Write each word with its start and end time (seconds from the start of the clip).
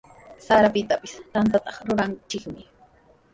Sarapitapis 0.45 1.13
tantaqa 1.33 1.71
ruranchikmi. 1.87 2.63